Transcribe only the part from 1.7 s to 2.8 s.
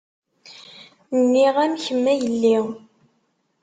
kemm a yelli.